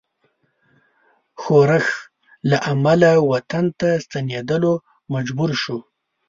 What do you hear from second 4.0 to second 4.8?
ستنېدلو